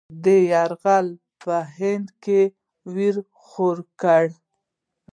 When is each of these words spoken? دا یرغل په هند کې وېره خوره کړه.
دا 0.23 0.35
یرغل 0.51 1.07
په 1.41 1.55
هند 1.77 2.07
کې 2.23 2.41
وېره 2.93 3.23
خوره 3.45 3.83
کړه. 4.01 4.37